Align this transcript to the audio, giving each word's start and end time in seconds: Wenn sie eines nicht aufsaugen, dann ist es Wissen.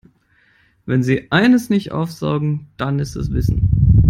Wenn 0.87 1.03
sie 1.03 1.31
eines 1.31 1.69
nicht 1.69 1.91
aufsaugen, 1.91 2.71
dann 2.75 2.97
ist 2.97 3.15
es 3.15 3.31
Wissen. 3.33 3.99